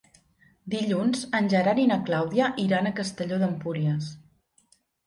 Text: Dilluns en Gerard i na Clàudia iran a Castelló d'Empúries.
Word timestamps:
Dilluns 0.73 1.21
en 1.41 1.51
Gerard 1.53 1.83
i 1.83 1.85
na 1.91 1.99
Clàudia 2.09 2.51
iran 2.67 2.89
a 2.89 2.97
Castelló 3.03 3.43
d'Empúries. 3.47 4.15